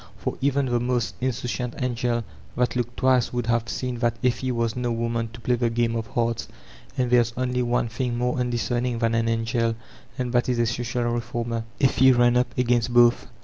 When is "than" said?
8.97-9.13